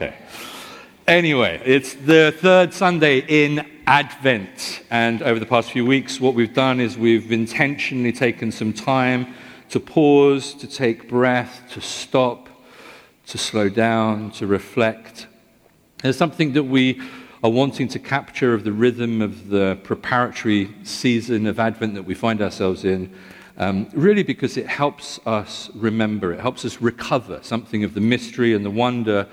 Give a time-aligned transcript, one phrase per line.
[0.00, 0.14] Okay.
[1.08, 4.82] Anyway, it's the third Sunday in Advent.
[4.90, 9.34] And over the past few weeks, what we've done is we've intentionally taken some time
[9.70, 12.48] to pause, to take breath, to stop,
[13.26, 15.26] to slow down, to reflect.
[16.00, 17.02] There's something that we
[17.42, 22.14] are wanting to capture of the rhythm of the preparatory season of Advent that we
[22.14, 23.12] find ourselves in.
[23.56, 28.54] Um, really, because it helps us remember, it helps us recover something of the mystery
[28.54, 29.26] and the wonder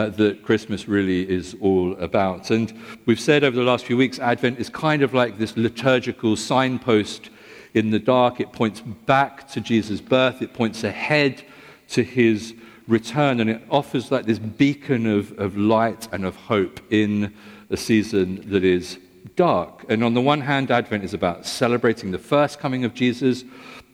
[0.00, 2.50] uh, that Christmas really is all about.
[2.50, 2.72] And
[3.04, 7.28] we've said over the last few weeks, Advent is kind of like this liturgical signpost
[7.74, 8.40] in the dark.
[8.40, 11.42] It points back to Jesus' birth, it points ahead
[11.88, 12.54] to his
[12.88, 17.34] return, and it offers like this beacon of, of light and of hope in
[17.68, 18.98] a season that is
[19.36, 19.84] dark.
[19.90, 23.44] And on the one hand, Advent is about celebrating the first coming of Jesus,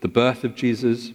[0.03, 1.11] the birth of Jesus,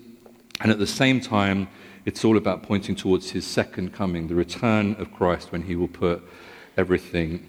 [0.59, 1.70] and at the same time,
[2.05, 5.87] it's all about pointing towards his second coming, the return of Christ when he will
[5.87, 6.23] put
[6.77, 7.47] everything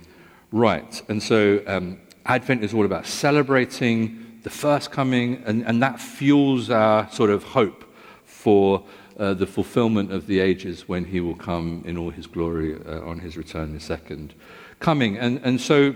[0.50, 1.02] right.
[1.08, 6.70] And so um, Advent is all about celebrating the first coming, and, and that fuels
[6.70, 7.84] our sort of hope
[8.24, 8.84] for
[9.18, 13.00] uh, the fulfillment of the ages when he will come in all his glory uh,
[13.02, 14.34] on his return, his second
[14.80, 15.16] coming.
[15.16, 15.94] And, and so,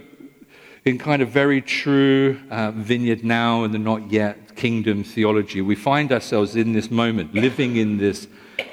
[0.84, 5.74] in kind of very true uh, vineyard now and the not yet kingdom theology, we
[5.74, 8.28] find ourselves in this moment, living in this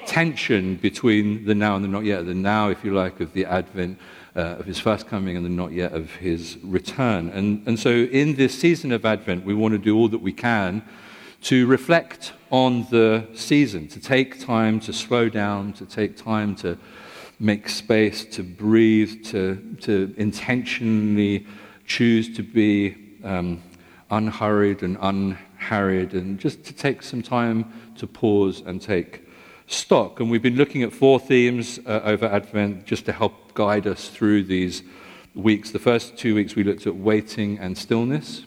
[0.05, 3.45] tension between the now and the not yet, the now, if you like, of the
[3.45, 3.99] advent
[4.35, 7.29] uh, of his first coming and the not yet of his return.
[7.29, 10.33] And, and so, in this season of Advent, we want to do all that we
[10.33, 10.83] can
[11.43, 16.77] to reflect on the season, to take time to slow down, to take time to
[17.39, 21.45] make space, to breathe, to, to intentionally
[21.85, 23.61] choose to be um,
[24.09, 29.22] unhurried and unharried, and just to take some time to pause and take
[29.67, 30.19] stock.
[30.19, 34.09] And we've been looking at four themes uh, over Advent just to help guide us
[34.09, 34.83] through these
[35.35, 35.71] weeks.
[35.71, 38.45] The first two weeks we looked at waiting and stillness.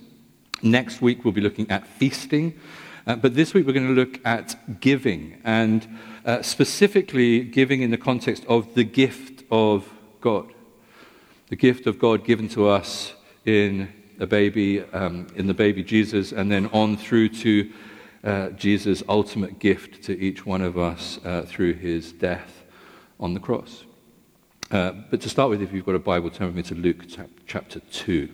[0.62, 2.58] Next week we'll be looking at feasting.
[3.06, 5.86] Uh, but this week we're going to look at giving, and
[6.24, 9.88] uh, specifically giving in the context of the gift of
[10.20, 10.52] God.
[11.48, 13.14] The gift of God given to us
[13.44, 17.70] in a baby, um, in the baby Jesus, and then on through to
[18.24, 22.64] uh, Jesus' ultimate gift to each one of us uh, through his death
[23.20, 23.84] on the cross.
[24.70, 27.04] Uh, but to start with, if you've got a Bible, turn with me to Luke
[27.46, 28.28] chapter 2.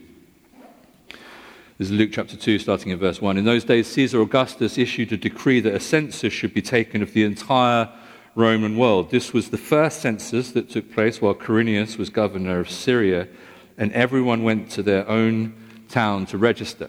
[1.78, 3.36] This is Luke chapter 2, starting in verse 1.
[3.36, 7.12] In those days, Caesar Augustus issued a decree that a census should be taken of
[7.12, 7.90] the entire
[8.34, 9.10] Roman world.
[9.10, 13.28] This was the first census that took place while Quirinius was governor of Syria,
[13.76, 15.54] and everyone went to their own
[15.88, 16.88] town to register.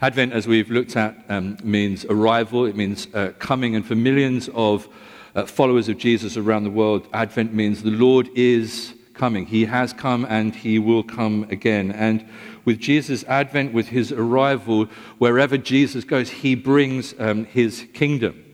[0.00, 4.48] Advent, as we've looked at, um, means arrival, it means uh, coming, and for millions
[4.54, 4.88] of
[5.34, 9.46] uh, followers of Jesus around the world, Advent means the Lord is coming.
[9.46, 11.90] He has come and he will come again.
[11.90, 12.26] And
[12.64, 14.86] with Jesus' advent, with his arrival,
[15.18, 18.44] wherever Jesus goes, he brings um, his kingdom.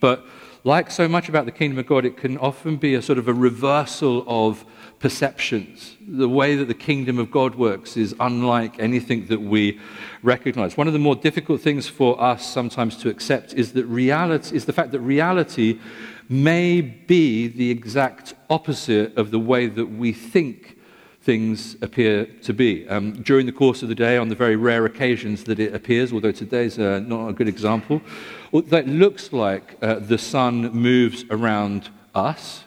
[0.00, 0.24] But
[0.64, 3.28] like so much about the kingdom of God, it can often be a sort of
[3.28, 4.64] a reversal of
[5.02, 5.96] perceptions.
[6.06, 9.80] The way that the kingdom of God works is unlike anything that we
[10.22, 10.76] recognize.
[10.76, 14.64] One of the more difficult things for us sometimes to accept is that reality is
[14.64, 15.80] the fact that reality
[16.28, 20.78] may be the exact opposite of the way that we think
[21.20, 22.88] things appear to be.
[22.88, 26.12] Um, during the course of the day, on the very rare occasions that it appears,
[26.12, 28.00] although today's uh, not a good example,
[28.52, 32.64] that looks like uh, the sun moves around us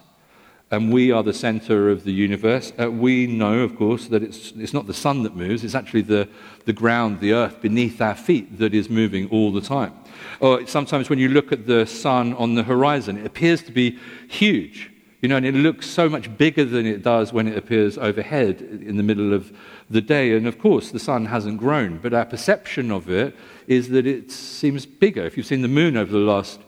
[0.71, 2.73] and we are the center of the universe.
[2.79, 6.01] Uh, we know, of course, that it's, it's not the sun that moves, it's actually
[6.01, 6.27] the,
[6.65, 9.94] the ground, the earth beneath our feet that is moving all the time.
[10.39, 14.00] Or sometimes when you look at the sun on the horizon, it appears to be
[14.27, 14.91] huge,
[15.21, 18.61] you know, and it looks so much bigger than it does when it appears overhead
[18.61, 19.56] in the middle of
[19.89, 20.35] the day.
[20.35, 23.35] And of course, the sun hasn't grown, but our perception of it
[23.68, 25.25] is that it seems bigger.
[25.25, 26.59] If you've seen the moon over the last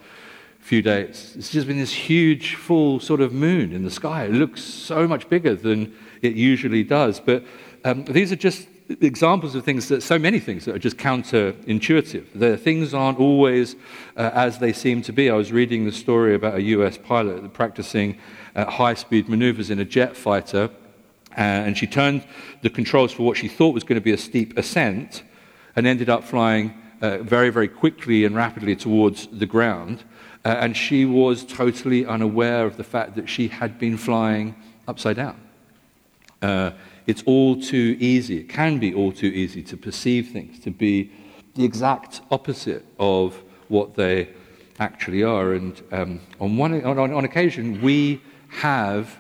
[0.68, 1.34] few days.
[1.38, 4.26] It's just been this huge, full sort of moon in the sky.
[4.26, 7.22] It looks so much bigger than it usually does.
[7.22, 7.46] But
[7.86, 12.26] um, these are just examples of things that so many things that are just counterintuitive.
[12.36, 13.78] The things aren't always
[14.18, 15.30] uh, as they seem to be.
[15.30, 18.18] I was reading the story about a US pilot practicing
[18.54, 20.70] at high speed maneuvers in a jet fighter.
[21.32, 22.28] Uh, and she turned
[22.62, 25.24] the controls for what she thought was going to be a steep ascent
[25.78, 30.04] and ended up flying uh, very, very quickly and rapidly towards the ground.
[30.48, 34.56] Uh, and she was totally unaware of the fact that she had been flying
[34.88, 35.38] upside down.
[36.42, 36.72] Uh,
[37.06, 41.12] it's all too easy, it can be all too easy to perceive things to be
[41.56, 44.30] the exact opposite of what they
[44.80, 45.52] actually are.
[45.52, 49.20] And um, on, one, on, on occasion, we have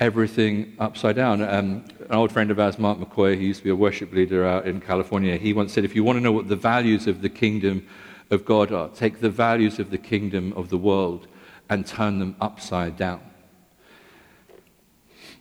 [0.00, 1.40] everything upside down.
[1.40, 4.46] Um, an old friend of ours, Mark McCoy, he used to be a worship leader
[4.46, 7.22] out in California, he once said, If you want to know what the values of
[7.22, 7.86] the kingdom
[8.30, 11.26] of God are, take the values of the kingdom of the world
[11.68, 13.20] and turn them upside down.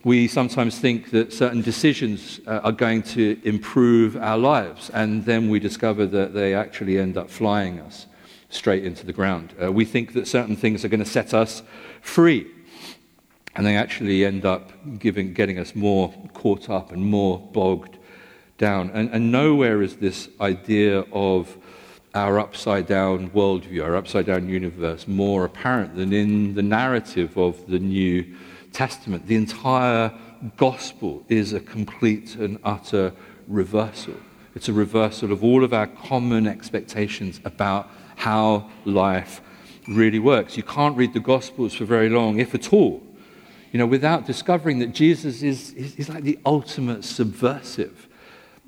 [0.04, 5.50] We sometimes think that certain decisions uh, are going to improve our lives, and then
[5.50, 8.06] we discover that they actually end up flying us
[8.50, 9.54] straight into the ground.
[9.62, 11.64] Uh, we think that certain things are going to set us
[12.02, 12.48] free,
[13.56, 17.98] and they actually end up giving, getting us more caught up and more bogged
[18.58, 18.90] down.
[18.92, 21.58] And, and nowhere is this idea of
[22.18, 27.68] our upside down worldview, our upside down universe, more apparent than in the narrative of
[27.68, 28.26] the New
[28.74, 29.28] Testament.
[29.28, 30.12] The entire
[30.58, 33.14] gospel is a complete and utter
[33.48, 34.16] reversal.
[34.56, 39.42] It's a reversal of all of our common expectations about how life
[39.88, 40.58] really works.
[40.58, 43.04] You can't read the gospels for very long, if at all,
[43.72, 48.07] you know, without discovering that Jesus is, is, is like the ultimate subversive.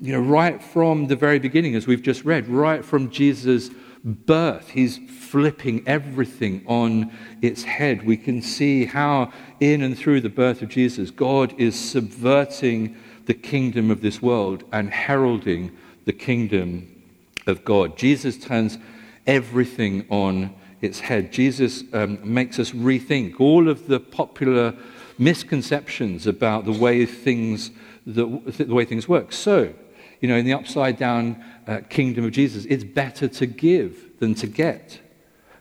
[0.02, 3.70] You know, right from the very beginning, as we've just read, right from Jesus'
[4.02, 7.12] birth, he's flipping everything on
[7.42, 8.06] its head.
[8.06, 9.30] We can see how,
[9.60, 14.64] in and through the birth of Jesus, God is subverting the kingdom of this world
[14.72, 15.76] and heralding
[16.06, 17.04] the kingdom
[17.46, 17.98] of God.
[17.98, 18.78] Jesus turns
[19.26, 21.30] everything on its head.
[21.30, 24.74] Jesus um, makes us rethink all of the popular
[25.18, 27.70] misconceptions about the way things,
[28.06, 28.24] the,
[28.56, 29.30] the way things work.
[29.32, 29.74] So,
[30.20, 34.34] you know, in the upside down uh, kingdom of Jesus, it's better to give than
[34.36, 35.00] to get.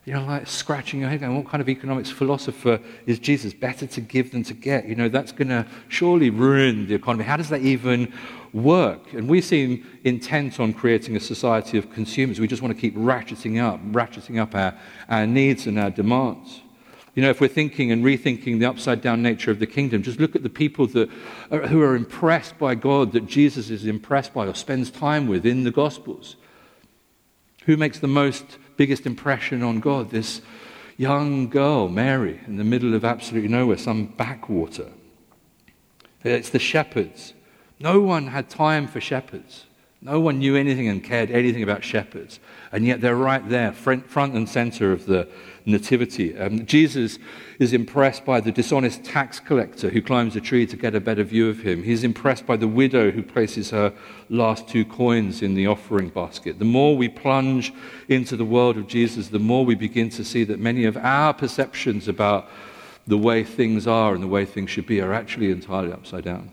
[0.05, 3.53] You know, like scratching your head going, what kind of economics philosopher is Jesus?
[3.53, 4.87] Better to give than to get.
[4.87, 7.25] You know, that's going to surely ruin the economy.
[7.25, 8.11] How does that even
[8.53, 9.13] work.
[9.13, 12.39] And we seem intent on creating a society of consumers.
[12.39, 14.77] We just want to keep ratcheting up, ratcheting up our,
[15.07, 16.61] our needs and our demands.
[17.19, 20.21] You know, if we're thinking and rethinking the upside down nature of the kingdom, just
[20.21, 21.09] look at the people that
[21.51, 25.45] are, who are impressed by God, that Jesus is impressed by or spends time with
[25.45, 26.37] in the Gospels.
[27.65, 30.11] Who makes the most, biggest impression on God?
[30.11, 30.41] This
[30.95, 34.89] young girl, Mary, in the middle of absolutely nowhere, some backwater.
[36.23, 37.33] It's the shepherds
[37.81, 39.65] no one had time for shepherds.
[40.01, 42.39] No one knew anything and cared anything about shepherds.
[42.71, 45.27] And yet they're right there, front and center of the
[45.71, 46.37] nativity.
[46.37, 47.19] Um, Jesus
[47.59, 51.23] is impressed by the dishonest tax collector who climbs a tree to get a better
[51.23, 51.83] view of him.
[51.83, 53.93] He's impressed by the widow who places her
[54.29, 56.59] last two coins in the offering basket.
[56.59, 57.73] The more we plunge
[58.07, 61.33] into the world of Jesus, the more we begin to see that many of our
[61.33, 62.49] perceptions about
[63.07, 66.51] the way things are and the way things should be are actually entirely upside down.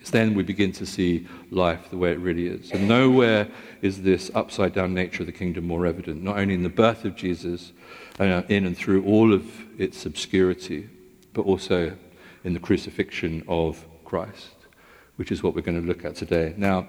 [0.00, 2.70] It's then we begin to see life the way it really is.
[2.70, 3.48] And nowhere
[3.82, 7.04] is this upside down nature of the kingdom more evident, not only in the birth
[7.04, 7.72] of Jesus,
[8.20, 9.44] uh, in and through all of
[9.80, 10.88] its obscurity,
[11.32, 11.96] but also
[12.44, 14.54] in the crucifixion of Christ,
[15.16, 16.54] which is what we're going to look at today.
[16.56, 16.86] Now,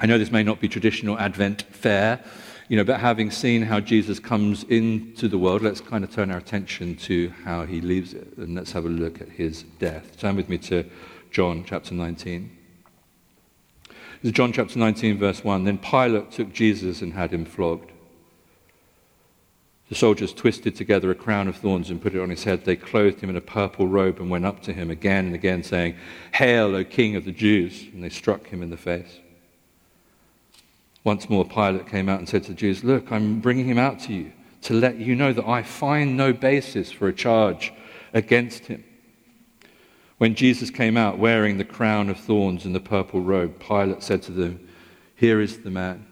[0.00, 2.24] I know this may not be traditional Advent fare,
[2.68, 6.30] you know, but having seen how Jesus comes into the world, let's kind of turn
[6.30, 10.18] our attention to how he leaves it, and let's have a look at his death.
[10.18, 10.84] Turn with me to
[11.30, 12.58] John chapter 19.
[13.86, 15.64] This is John chapter 19, verse 1.
[15.64, 17.91] Then Pilate took Jesus and had him flogged.
[19.92, 22.64] The soldiers twisted together a crown of thorns and put it on his head.
[22.64, 25.62] They clothed him in a purple robe and went up to him again and again,
[25.62, 25.96] saying,
[26.32, 27.88] Hail, O King of the Jews!
[27.92, 29.18] And they struck him in the face.
[31.04, 34.00] Once more, Pilate came out and said to the Jews, Look, I'm bringing him out
[34.04, 34.32] to you
[34.62, 37.70] to let you know that I find no basis for a charge
[38.14, 38.82] against him.
[40.16, 44.22] When Jesus came out wearing the crown of thorns and the purple robe, Pilate said
[44.22, 44.66] to them,
[45.16, 46.06] Here is the man.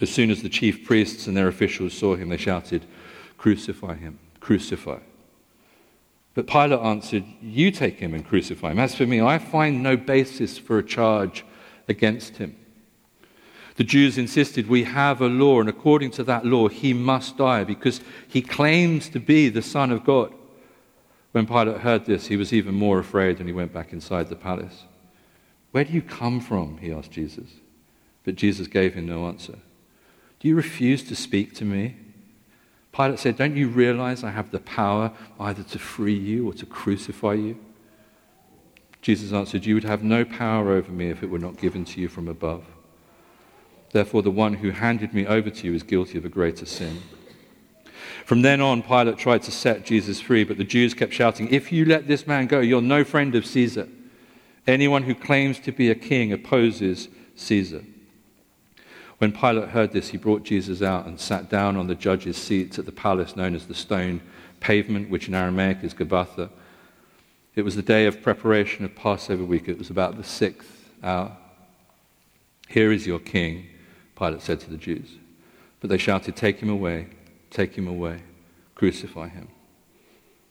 [0.00, 2.86] As soon as the chief priests and their officials saw him, they shouted,
[3.36, 4.98] Crucify him, crucify.
[6.34, 8.78] But Pilate answered, You take him and crucify him.
[8.78, 11.44] As for me, I find no basis for a charge
[11.88, 12.56] against him.
[13.76, 17.64] The Jews insisted, We have a law, and according to that law, he must die
[17.64, 20.32] because he claims to be the Son of God.
[21.32, 24.36] When Pilate heard this, he was even more afraid and he went back inside the
[24.36, 24.84] palace.
[25.70, 26.78] Where do you come from?
[26.78, 27.48] he asked Jesus.
[28.24, 29.58] But Jesus gave him no answer.
[30.40, 31.96] Do you refuse to speak to me?
[32.92, 36.66] Pilate said, Don't you realize I have the power either to free you or to
[36.66, 37.58] crucify you?
[39.02, 42.00] Jesus answered, You would have no power over me if it were not given to
[42.00, 42.64] you from above.
[43.92, 47.02] Therefore, the one who handed me over to you is guilty of a greater sin.
[48.24, 51.72] From then on, Pilate tried to set Jesus free, but the Jews kept shouting, If
[51.72, 53.88] you let this man go, you're no friend of Caesar.
[54.66, 57.82] Anyone who claims to be a king opposes Caesar.
[59.20, 62.78] When Pilate heard this, he brought Jesus out and sat down on the judge's seats
[62.78, 64.22] at the palace known as the stone
[64.60, 66.48] pavement, which in Aramaic is Gabbatha.
[67.54, 69.68] It was the day of preparation of Passover week.
[69.68, 71.36] It was about the sixth hour.
[72.66, 73.66] Here is your king,
[74.16, 75.10] Pilate said to the Jews.
[75.80, 77.08] But they shouted, Take him away,
[77.50, 78.22] take him away,
[78.74, 79.48] crucify him.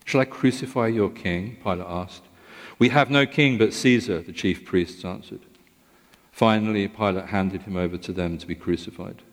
[0.06, 1.58] Shall I crucify your king?
[1.64, 2.22] Pilate asked.
[2.78, 5.42] We have no king but Caesar, the chief priests answered.
[6.40, 9.24] Finally, Pilate handed him over to them to be crucified.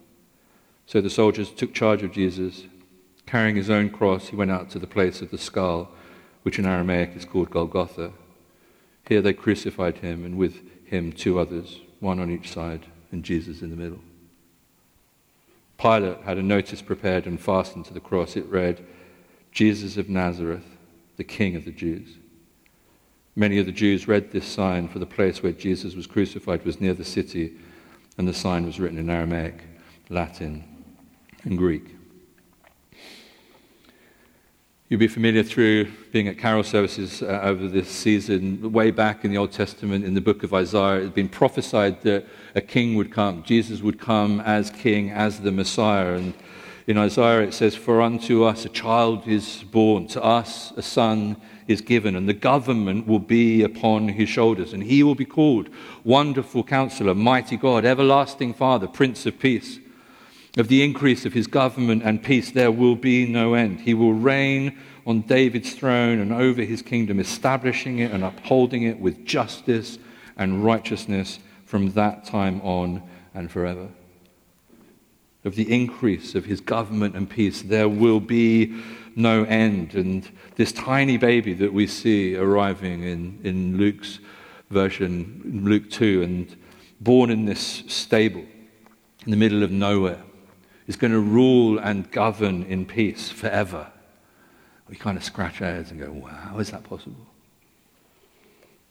[0.86, 2.64] So the soldiers took charge of Jesus.
[3.26, 5.88] Carrying his own cross, he went out to the place of the skull
[6.42, 8.10] which in Aramaic is called Golgotha.
[9.06, 13.62] Here they crucified him, and with him two others, one on each side, and Jesus
[13.62, 14.00] in the middle.
[15.78, 18.34] Pilate had a notice prepared and fastened to the cross.
[18.34, 18.84] It read,
[19.52, 20.76] Jesus of Nazareth,
[21.18, 22.16] the King of the Jews.
[23.38, 26.80] Many of the Jews read this sign, for the place where Jesus was crucified was
[26.80, 27.52] near the city,
[28.16, 29.62] and the sign was written in Aramaic,
[30.08, 30.64] Latin,
[31.44, 31.94] and Greek.
[34.88, 38.72] You'll be familiar through being at carol services uh, over this season.
[38.72, 42.00] Way back in the Old Testament, in the book of Isaiah, it had been prophesied
[42.04, 42.24] that
[42.54, 43.42] a king would come.
[43.42, 46.14] Jesus would come as king, as the Messiah.
[46.14, 46.32] And
[46.86, 51.36] in Isaiah it says, For unto us a child is born, to us a son
[51.68, 54.72] is given, and the government will be upon his shoulders.
[54.72, 55.68] And he will be called
[56.04, 59.78] Wonderful Counselor, Mighty God, Everlasting Father, Prince of Peace.
[60.56, 63.80] Of the increase of his government and peace, there will be no end.
[63.80, 68.98] He will reign on David's throne and over his kingdom, establishing it and upholding it
[68.98, 69.98] with justice
[70.36, 73.02] and righteousness from that time on
[73.34, 73.88] and forever.
[75.44, 78.82] Of the increase of his government and peace, there will be
[79.16, 79.94] no end.
[79.94, 84.20] And this tiny baby that we see arriving in, in Luke's
[84.70, 86.56] version, Luke 2, and
[87.00, 88.44] born in this stable
[89.24, 90.22] in the middle of nowhere
[90.86, 93.90] is going to rule and govern in peace forever.
[94.88, 97.26] We kind of scratch our heads and go, wow, is that possible?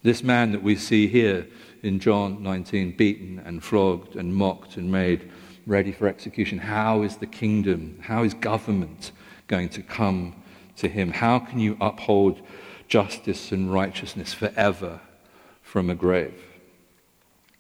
[0.03, 1.47] This man that we see here
[1.81, 5.31] in John 19, beaten and flogged and mocked and made
[5.65, 9.11] ready for execution, how is the kingdom, how is government
[9.47, 10.35] going to come
[10.77, 11.11] to him?
[11.11, 12.41] How can you uphold
[12.87, 14.99] justice and righteousness forever
[15.61, 16.41] from a grave?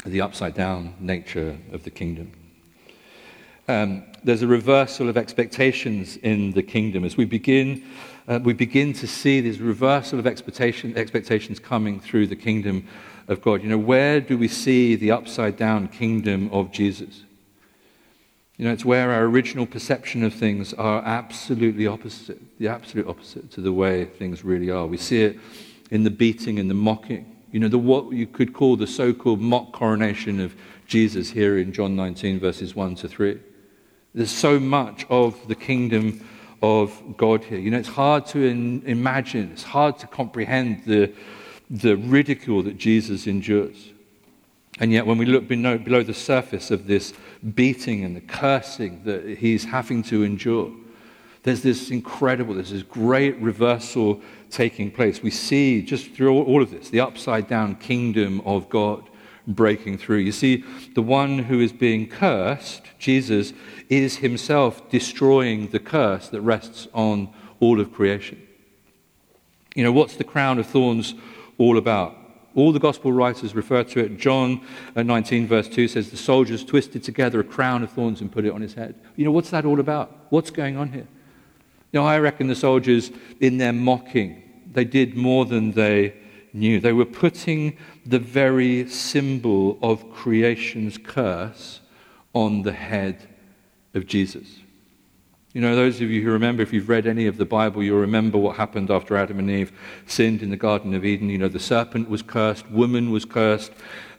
[0.05, 2.31] The upside down nature of the kingdom.
[3.67, 7.83] Um, there's a reversal of expectations in the kingdom as we begin,
[8.27, 12.87] uh, we begin to see this reversal of expectation, expectations coming through the kingdom
[13.27, 13.63] of God.
[13.63, 17.24] You know, where do we see the upside down kingdom of Jesus?
[18.57, 23.51] You know, it's where our original perception of things are absolutely opposite, the absolute opposite
[23.51, 24.87] to the way things really are.
[24.87, 25.37] We see it
[25.91, 27.35] in the beating and the mocking.
[27.51, 30.55] You know, the, what you could call the so called mock coronation of
[30.87, 33.39] Jesus here in John 19, verses 1 to 3.
[34.13, 36.25] There's so much of the kingdom
[36.61, 37.59] of God here.
[37.59, 41.11] You know, it's hard to in, imagine, it's hard to comprehend the,
[41.69, 43.91] the ridicule that Jesus endures.
[44.79, 47.13] And yet, when we look below, below the surface of this
[47.53, 50.71] beating and the cursing that he's having to endure,
[51.43, 55.21] there's this incredible, there's this great reversal taking place.
[55.21, 59.07] We see just through all of this the upside down kingdom of God
[59.47, 60.17] breaking through.
[60.17, 60.63] You see,
[60.95, 63.53] the one who is being cursed, Jesus,
[63.89, 68.41] is himself destroying the curse that rests on all of creation.
[69.75, 71.13] You know, what's the crown of thorns
[71.57, 72.17] all about?
[72.55, 74.17] All the gospel writers refer to it.
[74.17, 74.61] John
[74.95, 78.45] uh, 19, verse 2 says, The soldiers twisted together a crown of thorns and put
[78.45, 78.95] it on his head.
[79.17, 80.15] You know, what's that all about?
[80.29, 81.07] What's going on here?
[81.95, 83.09] Know, I reckon the soldiers,
[83.39, 86.13] in their mocking, they did more than they
[86.51, 86.81] knew.
[86.81, 91.79] They were putting the very symbol of creation's curse
[92.33, 93.29] on the head
[93.93, 94.59] of Jesus.
[95.55, 98.01] You know, those of you who remember, if you've read any of the Bible, you'll
[98.01, 99.71] remember what happened after Adam and Eve
[100.05, 101.29] sinned in the Garden of Eden.
[101.29, 103.71] You know, the serpent was cursed, woman was cursed,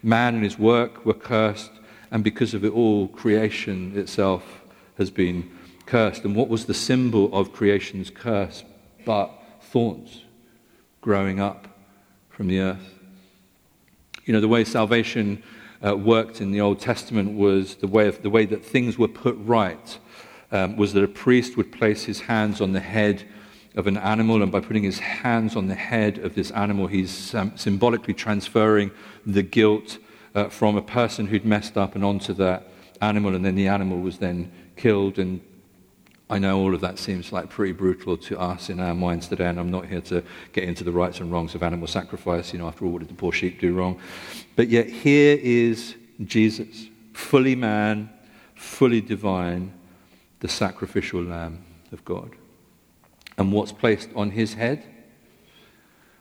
[0.02, 1.73] man and his work were cursed,
[2.11, 4.62] and because of it all, creation itself
[4.97, 5.50] has been
[5.85, 6.25] cursed.
[6.25, 8.64] And what was the symbol of creation's curse
[9.05, 10.25] but thorns
[11.02, 11.69] growing up
[12.31, 12.95] from the earth?
[14.25, 15.43] You know, the way salvation
[15.87, 19.07] uh, worked in the Old Testament was the way, of, the way that things were
[19.07, 19.99] put right
[20.53, 23.25] um, was that a priest would place his hands on the head
[23.75, 27.35] of an animal, and by putting his hands on the head of this animal, he's
[27.35, 28.91] um, symbolically transferring
[29.26, 29.99] the guilt
[30.35, 32.69] uh, from a person who'd messed up and onto that
[33.03, 35.19] animal, and then the animal was then killed.
[35.19, 35.41] And
[36.31, 39.47] I know all of that seems like pretty brutal to us in our minds today,
[39.47, 40.23] and I'm not here to
[40.53, 42.53] get into the rights and wrongs of animal sacrifice.
[42.53, 44.00] You know, after all, what did the poor sheep do wrong?
[44.57, 48.09] But yet, here is Jesus, fully man,
[48.55, 49.73] fully divine,
[50.47, 52.37] the sacrificial lamb of God.
[53.37, 54.85] And what's placed on his head?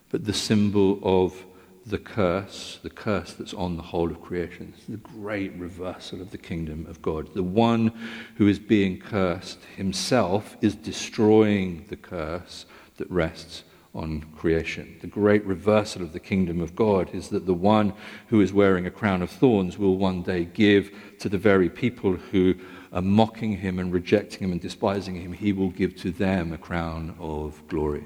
[0.10, 1.46] But the symbol of
[1.86, 4.74] the curse, the curse that's on the whole of creation.
[4.76, 7.36] It's the great reversal of the kingdom of God.
[7.36, 7.92] The one
[8.38, 12.66] who is being cursed himself is destroying the curse
[12.98, 13.64] that rests
[13.94, 14.98] on creation.
[15.02, 17.94] The great reversal of the kingdom of God is that the one
[18.30, 22.14] who is wearing a crown of thorns will one day give to the very people
[22.14, 22.56] who
[22.96, 26.58] are mocking him and rejecting him and despising him, he will give to them a
[26.58, 28.06] crown of glory.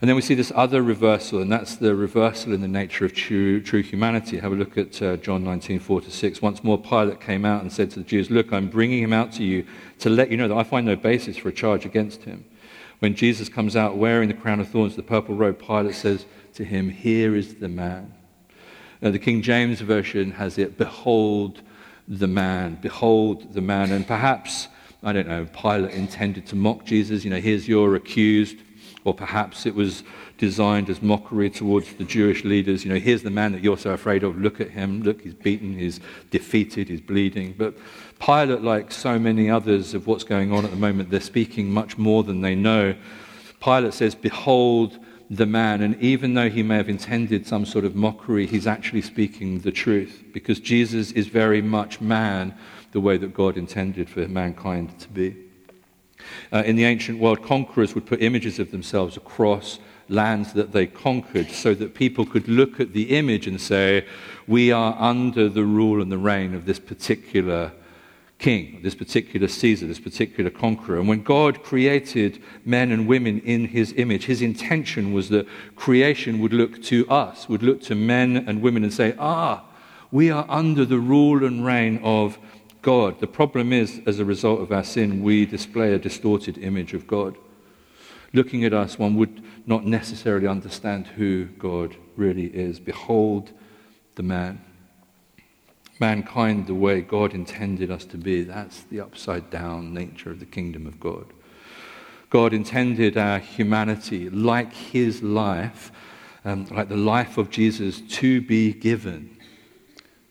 [0.00, 3.12] And then we see this other reversal, and that's the reversal in the nature of
[3.12, 4.38] true, true humanity.
[4.38, 6.42] Have a look at uh, John 19, 4 to 6.
[6.42, 9.30] Once more, Pilate came out and said to the Jews, Look, I'm bringing him out
[9.32, 9.66] to you
[10.00, 12.44] to let you know that I find no basis for a charge against him.
[13.00, 16.64] When Jesus comes out wearing the crown of thorns, the purple robe, Pilate says to
[16.64, 18.14] him, Here is the man.
[19.00, 21.60] Now, the King James Version has it, Behold
[22.10, 23.92] the man, behold the man.
[23.92, 24.66] And perhaps,
[25.02, 27.24] I don't know, Pilate intended to mock Jesus.
[27.24, 28.56] You know, here's your accused
[29.04, 30.02] or perhaps it was
[30.36, 32.84] designed as mockery towards the Jewish leaders.
[32.84, 34.38] You know, here's the man that you're so afraid of.
[34.38, 35.02] Look at him.
[35.02, 36.00] Look, he's beaten, he's
[36.30, 37.54] defeated, he's bleeding.
[37.56, 37.76] But
[38.18, 41.96] Pilate, like so many others of what's going on at the moment, they're speaking much
[41.96, 42.94] more than they know.
[43.60, 44.98] Pilate says, Behold
[45.30, 45.80] the man.
[45.80, 49.70] And even though he may have intended some sort of mockery, he's actually speaking the
[49.70, 52.54] truth because Jesus is very much man
[52.92, 55.36] the way that God intended for mankind to be.
[56.52, 60.86] Uh, in the ancient world, conquerors would put images of themselves across lands that they
[60.86, 64.04] conquered so that people could look at the image and say,
[64.48, 67.72] We are under the rule and the reign of this particular
[68.40, 70.98] king, this particular Caesar, this particular conqueror.
[70.98, 76.40] And when God created men and women in his image, his intention was that creation
[76.40, 79.64] would look to us, would look to men and women and say, Ah,
[80.10, 82.38] we are under the rule and reign of
[82.82, 83.20] God.
[83.20, 87.06] The problem is, as a result of our sin, we display a distorted image of
[87.06, 87.36] God.
[88.32, 92.80] Looking at us, one would not necessarily understand who God really is.
[92.80, 93.52] Behold
[94.14, 94.64] the man.
[96.00, 100.46] Mankind, the way God intended us to be, that's the upside down nature of the
[100.46, 101.26] kingdom of God.
[102.30, 105.92] God intended our humanity, like his life,
[106.44, 109.36] um, like the life of Jesus, to be given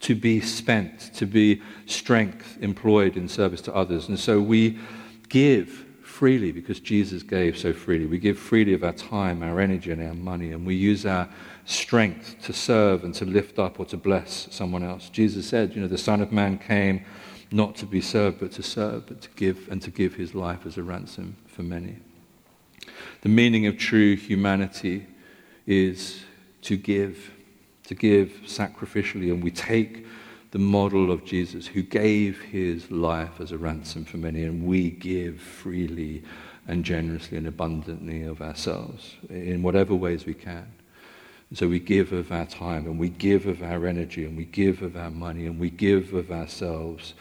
[0.02, 4.08] to be spent, to be strength employed in service to others.
[4.08, 4.80] And so we
[5.28, 5.86] give
[6.20, 8.06] freely because Jesus gave so freely.
[8.06, 11.30] We give freely of our time, our energy, and our money, and we use our
[11.64, 15.08] strength to serve and to lift up or to bless someone else.
[15.08, 17.06] Jesus said, you know, the Son of Man came
[17.52, 20.66] not to be served, but to serve, but to give and to give his life
[20.66, 21.96] as a ransom for many.
[23.22, 25.08] The meaning of true humanity
[25.66, 26.22] is
[26.64, 27.32] to give
[27.86, 30.06] to give sacrificially, and we take
[30.52, 34.90] the model of Jesus who gave his life as a ransom for many, and we
[34.90, 36.24] give freely
[36.68, 40.72] and generously and abundantly of ourselves in whatever ways we can.
[41.54, 44.82] so we give of our time, and we give of our energy, and we give
[44.82, 47.14] of our money, and we give of ourselves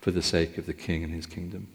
[0.00, 1.66] for the sake of the King and his kingdom.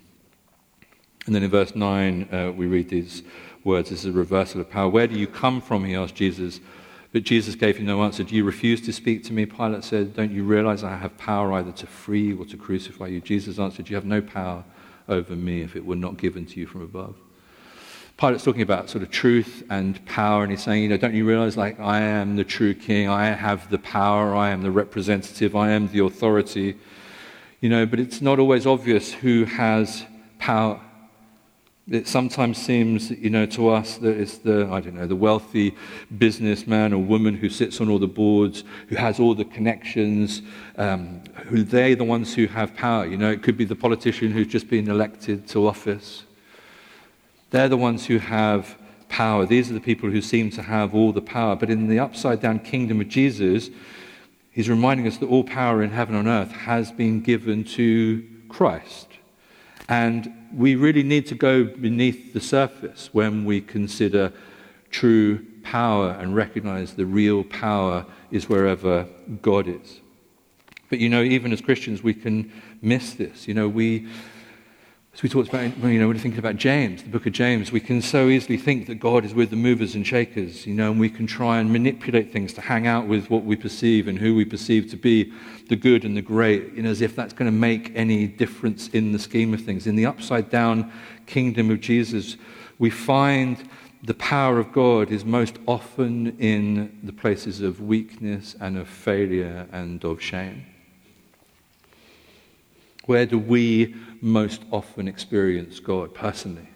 [1.26, 3.24] And then in verse 9, uh, we read these
[3.64, 4.90] words this is a reversal of power.
[4.90, 5.84] Where do you come from?
[5.86, 6.60] He asked Jesus.
[7.12, 8.24] But Jesus gave him no answer.
[8.24, 9.46] Do you refuse to speak to me?
[9.46, 13.20] Pilate said, Don't you realize I have power either to free or to crucify you?
[13.20, 14.64] Jesus answered, You have no power
[15.08, 17.16] over me if it were not given to you from above.
[18.20, 21.26] Pilate's talking about sort of truth and power, and he's saying, you know, don't you
[21.26, 25.56] realize, like, I am the true king, I have the power, I am the representative,
[25.56, 26.76] I am the authority,
[27.62, 30.04] you know, but it's not always obvious who has
[30.38, 30.82] power.
[31.92, 35.76] It sometimes seems, you know, to us that it's the, I don't know, the wealthy
[36.18, 40.44] businessman or woman who sits on all the boards, who has all the connections,
[40.78, 43.08] um, who they're the ones who have power.
[43.08, 46.26] You know, it could be the politician who's just been elected to office.
[47.50, 49.48] They're the ones who have power.
[49.48, 51.56] These are the people who seem to have all the power.
[51.56, 53.72] But in the upside down kingdom of Jesus,
[54.52, 59.09] he's reminding us that all power in heaven and earth has been given to Christ.
[59.90, 64.32] And we really need to go beneath the surface when we consider
[64.92, 69.08] true power and recognize the real power is wherever
[69.42, 70.00] God is.
[70.90, 73.48] But you know, even as Christians, we can miss this.
[73.48, 74.08] You know, we,
[75.20, 77.74] As we talked about, you know, when we're thinking about James, the book of James,
[77.74, 80.92] we can so easily think that God is with the movers and shakers, you know,
[80.92, 84.18] and we can try and manipulate things to hang out with what we perceive and
[84.18, 85.34] who we perceive to be
[85.68, 88.88] the good and the great, you know, as if that's going to make any difference
[88.88, 89.88] in the scheme of things.
[89.88, 90.90] In the upside down
[91.26, 92.38] kingdom of Jesus,
[92.78, 93.70] we find
[94.02, 99.68] the power of God is most often in the places of weakness and of failure
[99.74, 100.66] and of shame.
[103.10, 106.70] Where do we most often experience God personally?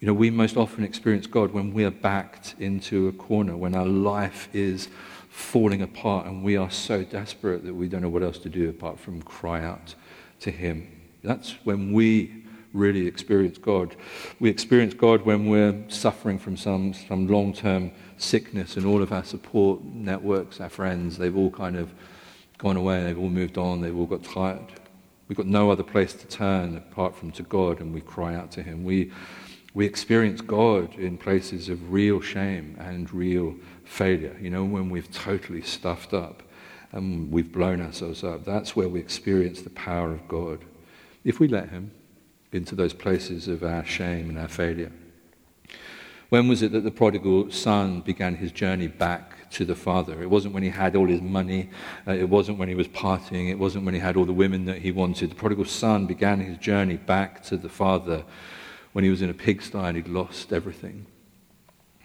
[0.00, 3.74] You know, we most often experience God when we are backed into a corner, when
[3.74, 4.88] our life is
[5.28, 8.68] falling apart and we are so desperate that we don't know what else to do
[8.68, 9.94] apart from cry out
[10.40, 10.88] to Him.
[11.22, 13.94] That's when we really experience God.
[14.40, 19.12] We experience God when we're suffering from some, some long term sickness and all of
[19.12, 21.92] our support networks, our friends, they've all kind of
[22.58, 24.66] gone away, they've all moved on, they've all got tired.
[25.32, 28.50] We've got no other place to turn apart from to God, and we cry out
[28.52, 28.84] to Him.
[28.84, 29.12] We,
[29.72, 34.36] we experience God in places of real shame and real failure.
[34.38, 36.42] You know, when we've totally stuffed up
[36.92, 40.66] and we've blown ourselves up, that's where we experience the power of God.
[41.24, 41.92] If we let Him
[42.52, 44.92] into those places of our shame and our failure.
[46.32, 50.22] When was it that the prodigal son began his journey back to the Father.
[50.22, 51.68] It wasn't when he had all his money.
[52.08, 53.50] Uh, it wasn't when he was partying.
[53.50, 55.30] It wasn't when he had all the women that he wanted.
[55.30, 58.24] The prodigal son began his journey back to the Father
[58.94, 61.04] when he was in a pigsty and he'd lost everything.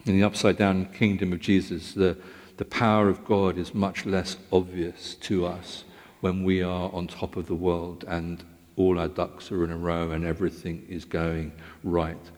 [0.06, 2.18] In the upside down kingdom of Jesus, the,
[2.58, 5.86] the power of God is much less obvious to us
[6.20, 8.44] when we are on top of the world and
[8.76, 12.30] all our ducks are in a row and everything is going right.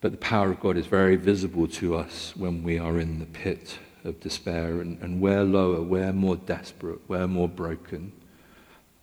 [0.00, 3.26] But the power of God is very visible to us when we are in the
[3.26, 8.12] pit of despair, and, and we're lower, we're more desperate, we're more broken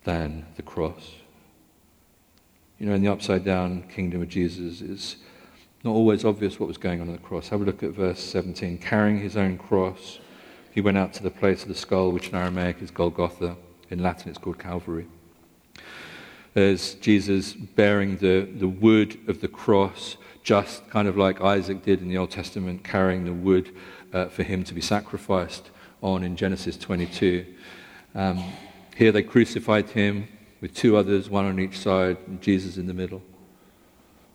[0.04, 1.12] than the cross.
[2.78, 5.16] You know, in the upside down kingdom of Jesus, it's
[5.82, 7.48] not always obvious what was going on on the cross.
[7.48, 8.78] Have a look at verse 17.
[8.78, 10.18] Carrying his own cross,
[10.72, 13.56] he went out to the place of the skull, which in Aramaic is Golgotha.
[13.90, 15.06] In Latin, it's called Calvary.
[16.54, 22.00] There's Jesus bearing the, the wood of the cross, just kind of like Isaac did
[22.00, 23.74] in the Old Testament, carrying the wood
[24.12, 25.70] uh, for him to be sacrificed
[26.02, 27.44] on in Genesis 22.
[28.14, 28.44] Um,
[28.94, 30.28] here they crucified him
[30.60, 33.22] with two others, one on each side, and Jesus in the middle.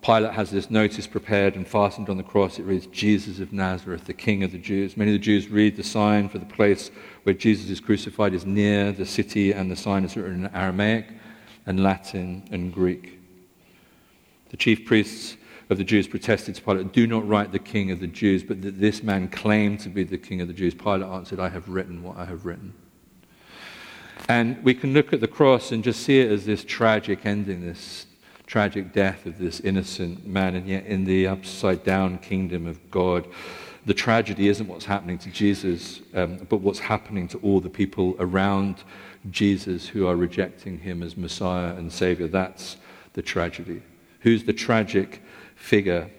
[0.01, 2.59] Pilate has this notice prepared and fastened on the cross.
[2.59, 4.97] It reads, Jesus of Nazareth, the King of the Jews.
[4.97, 6.91] Many of the Jews read the sign for the place
[7.23, 11.07] where Jesus is crucified is near the city, and the sign is written in Aramaic
[11.65, 13.17] and Latin and Greek.
[14.49, 15.37] The chief priests
[15.71, 18.61] of the Jews protested to Pilate, Do not write the king of the Jews, but
[18.61, 20.73] that this man claimed to be the king of the Jews.
[20.73, 22.73] Pilate answered, I have written what I have written.
[24.27, 27.65] And we can look at the cross and just see it as this tragic ending,
[27.65, 28.05] this
[28.47, 30.55] tragic death of this innocent man.
[30.55, 33.25] And yet, in the upside down kingdom of God,
[33.85, 38.17] the tragedy isn't what's happening to Jesus, um, but what's happening to all the people
[38.19, 38.83] around
[39.29, 42.27] Jesus who are rejecting him as Messiah and Savior.
[42.27, 42.75] That's
[43.13, 43.81] the tragedy.
[44.19, 45.21] Who's the tragic
[45.61, 46.09] figure.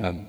[0.00, 0.28] Um,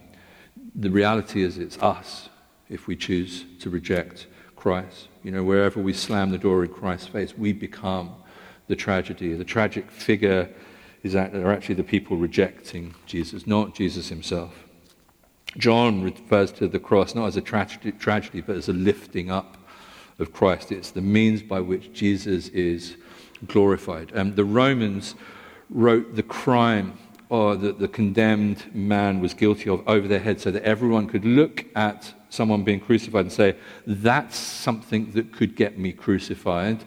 [0.75, 2.29] the reality is it's us
[2.69, 5.09] if we choose to reject Christ.
[5.23, 8.15] You know, wherever we slam the door in Christ's face, we become
[8.67, 9.33] the tragedy.
[9.33, 10.49] The tragic figure
[11.03, 14.63] is that are actually the people rejecting Jesus, not Jesus himself.
[15.57, 19.57] John refers to the cross not as a tragedy, tragedy, but as a lifting up
[20.17, 20.71] of Christ.
[20.71, 22.95] It's the means by which Jesus is
[23.45, 24.11] glorified.
[24.13, 25.15] And the Romans
[25.69, 26.97] wrote the crime
[27.33, 31.25] or that the condemned man was guilty of over their head so that everyone could
[31.25, 33.55] look at someone being crucified and say,
[33.87, 36.83] That's something that could get me crucified.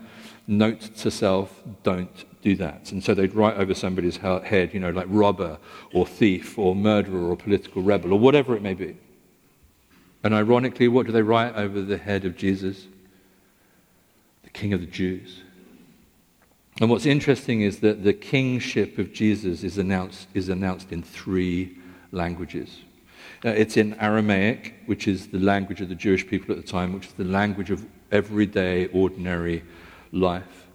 [0.47, 2.93] Note to self, don't do that.
[2.93, 5.59] And so they'd write over somebody's head, you know, like robber
[5.93, 8.97] or thief or murderer or political rebel or whatever it may be.
[10.23, 12.87] And ironically, what do they write over the head of Jesus?
[14.45, 15.43] The King of the Jews.
[16.81, 21.79] And what's interesting is that the kingship of Jesus is announced, is announced in three
[22.13, 22.81] languages.
[23.45, 26.93] Uh, it's in Aramaic, which is the language of the Jewish people at the time,
[26.93, 29.63] which is the language of everyday, ordinary
[30.13, 30.67] life.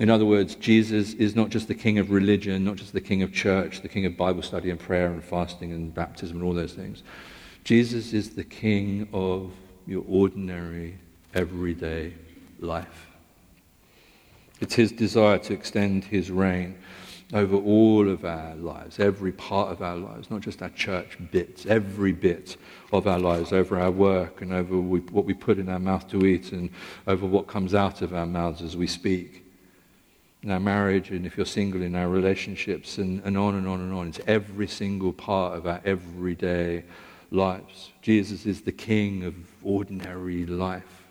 [0.00, 3.22] In other words, Jesus is not just the king of religion, not just the king
[3.22, 6.54] of church, the king of Bible study and prayer and fasting and baptism and all
[6.54, 7.02] those things.
[7.64, 9.52] Jesus is the king of
[9.86, 10.96] your ordinary,
[11.34, 12.14] everyday
[12.60, 13.09] life.
[14.60, 16.76] It's his desire to extend his reign
[17.32, 21.64] over all of our lives, every part of our lives, not just our church bits,
[21.66, 22.56] every bit
[22.92, 26.26] of our lives, over our work and over what we put in our mouth to
[26.26, 26.70] eat and
[27.06, 29.44] over what comes out of our mouths as we speak.
[30.42, 33.80] in our marriage, and if you're single, in our relationships, and, and on and on
[33.80, 34.08] and on.
[34.08, 36.84] It's every single part of our everyday
[37.30, 37.90] lives.
[38.00, 41.04] Jesus is the King of ordinary life.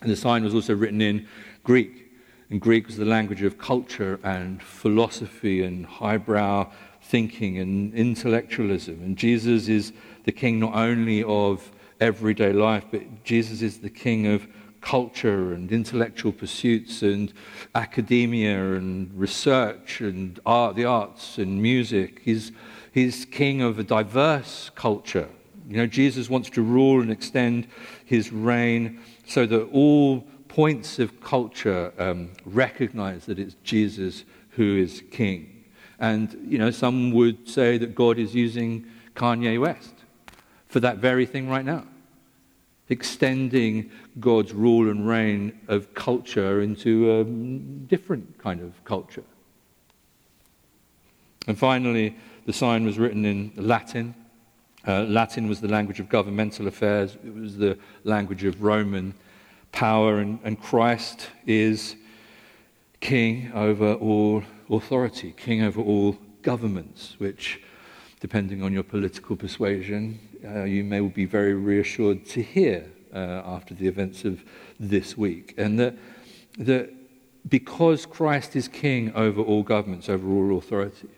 [0.00, 1.26] And the sign was also written in
[1.64, 2.11] Greek.
[2.52, 9.00] And Greek was the language of culture and philosophy and highbrow thinking and intellectualism.
[9.02, 14.26] And Jesus is the King not only of everyday life, but Jesus is the King
[14.26, 14.46] of
[14.82, 17.32] culture and intellectual pursuits and
[17.74, 22.20] academia and research and art, the arts and music.
[22.22, 22.52] He's,
[22.92, 25.30] he's king of a diverse culture.
[25.70, 27.66] You know, Jesus wants to rule and extend
[28.04, 35.02] his reign so that all points of culture um, recognize that it's Jesus who is
[35.10, 35.64] king.
[35.98, 38.84] And, you know, some would say that God is using
[39.14, 39.94] Kanye West
[40.68, 41.84] for that very thing right now
[42.90, 49.24] extending God's rule and reign of culture into a different kind of culture.
[51.46, 54.14] And finally, the sign was written in Latin.
[54.86, 59.14] Uh, Latin was the language of governmental affairs, it was the language of Roman
[59.72, 61.96] power, and, and Christ is
[63.00, 67.60] king over all authority, king over all governments, which,
[68.20, 73.74] depending on your political persuasion, uh, you may be very reassured to hear uh, after
[73.74, 74.42] the events of
[74.78, 75.54] this week.
[75.56, 75.96] And that,
[76.58, 76.90] that
[77.48, 81.08] because Christ is king over all governments, over all authority,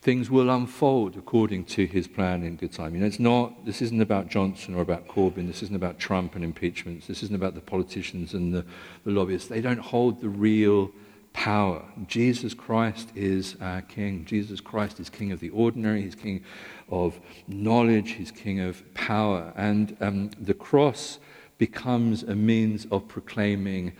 [0.00, 2.94] things will unfold according to his plan in good time.
[2.94, 5.46] You know, it's not, this isn't about Johnson or about Corbyn.
[5.46, 7.06] This isn't about Trump and impeachments.
[7.06, 8.64] This isn't about the politicians and the,
[9.04, 9.48] the lobbyists.
[9.48, 10.92] They don't hold the real
[11.32, 11.84] power.
[12.06, 14.24] Jesus Christ is our King.
[14.24, 16.02] Jesus Christ is King of the ordinary.
[16.02, 16.42] He's King
[16.88, 18.12] of knowledge.
[18.12, 19.52] He's King of power.
[19.56, 21.18] And um, the cross
[21.58, 23.92] becomes a means of proclaiming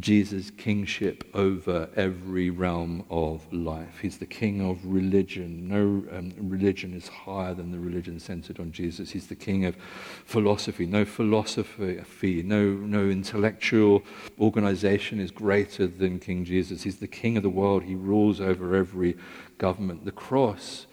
[0.00, 4.00] Jesus' kingship over every realm of life.
[4.02, 5.68] He's the king of religion.
[5.68, 9.12] No um, religion is higher than the religion centered on Jesus.
[9.12, 9.76] He's the king of
[10.24, 10.84] philosophy.
[10.84, 14.02] No philosophy, no, no intellectual
[14.40, 16.82] organization is greater than King Jesus.
[16.82, 17.84] He's the king of the world.
[17.84, 19.16] He rules over every
[19.58, 20.04] government.
[20.04, 20.86] The cross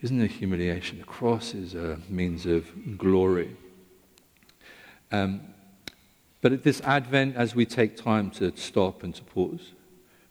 [0.00, 3.56] isn't a humiliation, the cross is a means of glory.
[5.12, 5.40] Um,
[6.40, 9.72] but at this Advent, as we take time to stop and to pause,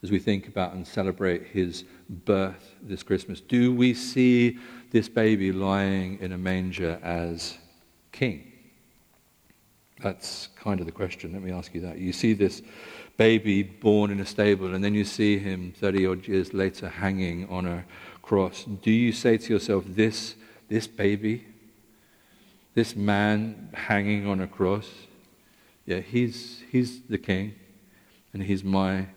[0.01, 4.57] as we think about and celebrate his birth this Christmas, do we see
[4.91, 7.57] this baby lying in a manger as
[8.11, 8.51] king?
[10.01, 11.33] That's kind of the question.
[11.33, 11.97] Let me ask you that.
[11.97, 12.61] You see this
[13.17, 17.49] baby born in a stable, and then you see him 30 odd years later hanging
[17.49, 17.83] on a
[18.21, 18.63] cross.
[18.63, 20.35] Do you say to yourself, this,
[20.69, 21.45] this baby,
[22.75, 24.89] this man hanging on a cross,
[25.89, 27.55] yeah, he's, he's the king,
[28.31, 29.07] and he's my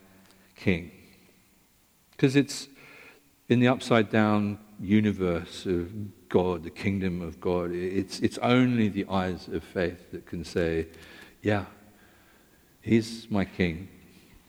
[0.57, 0.91] king.
[2.13, 2.67] Because it's
[3.51, 5.91] in the upside down universe of
[6.31, 10.87] God, the kingdom of God, it's, it's only the eyes of faith that can say,
[11.43, 11.67] yeah,
[12.81, 13.89] he's my king.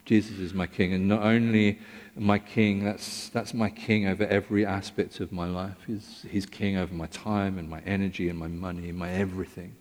[0.05, 0.93] Jesus is my king.
[0.93, 1.79] And not only
[2.15, 5.75] my king, that's, that's my king over every aspect of my life.
[5.85, 9.75] He's, he's king over my time and my energy and my money and my everything.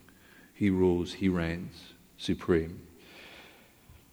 [0.55, 1.91] He rules, he reigns
[2.22, 2.80] supreme.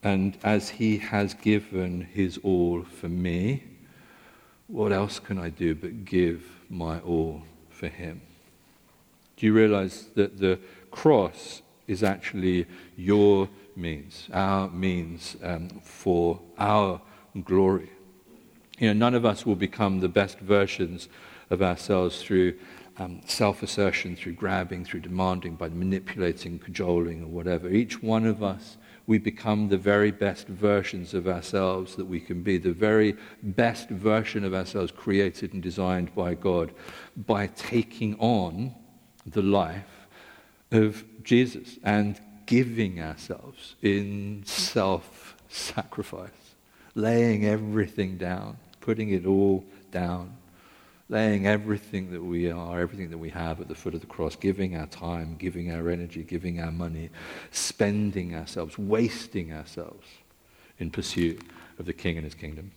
[0.01, 3.63] And as he has given his all for me,
[4.67, 8.21] what else can I do but give my all for him?
[9.35, 10.59] Do you realize that the
[10.91, 17.01] cross is actually your means, our means um, for our
[17.43, 17.89] glory?
[18.79, 21.09] You know, none of us will become the best versions
[21.49, 22.53] of ourselves through
[22.99, 27.69] um, self assertion, through grabbing, through demanding, by manipulating, cajoling, or whatever.
[27.69, 32.43] Each one of us, we become the very best versions of ourselves that we can
[32.43, 36.71] be, the very best version of ourselves created and designed by God
[37.15, 38.75] by taking on
[39.25, 40.07] the life
[40.71, 46.55] of Jesus and giving ourselves in self sacrifice,
[46.95, 50.35] laying everything down, putting it all down
[51.09, 54.35] laying everything that we are, everything that we have at the foot of the cross,
[54.35, 57.09] giving our time, giving our energy, giving our money,
[57.51, 60.07] spending ourselves, wasting ourselves
[60.77, 61.41] in pursuit
[61.79, 62.71] of the King and his kingdom.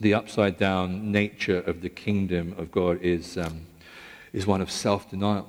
[0.00, 3.66] The upside down nature of the kingdom of God is, um,
[4.32, 5.48] is one of self denial,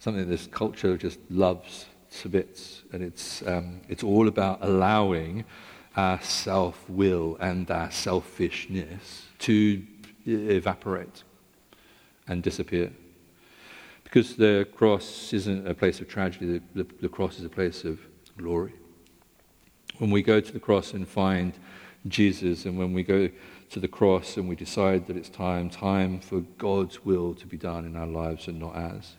[0.00, 1.86] something this culture just loves
[2.20, 2.82] to bits.
[2.92, 5.44] And it's, um, it's all about allowing
[5.96, 9.82] our self will and our selfishness to
[10.26, 11.22] evaporate
[12.26, 12.90] and disappear.
[14.04, 17.84] Because the cross isn't a place of tragedy, the, the, the cross is a place
[17.84, 17.98] of
[18.36, 18.74] glory.
[19.98, 21.54] When we go to the cross and find
[22.06, 23.28] Jesus, and when we go
[23.70, 27.56] to the cross and we decide that it's time, time for God's will to be
[27.56, 29.16] done in our lives and not ours,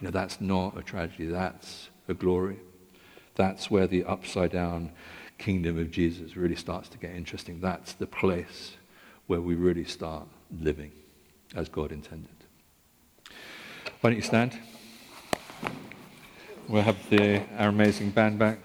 [0.00, 2.58] you know, that's not a tragedy, that's a glory.
[3.34, 4.92] That's where the upside down
[5.38, 7.60] kingdom of Jesus really starts to get interesting.
[7.60, 8.76] That's the place
[9.26, 10.92] where we really start living
[11.54, 12.30] as God intended.
[14.00, 14.58] Why don't you stand?
[16.68, 18.58] We'll have the, our amazing band back.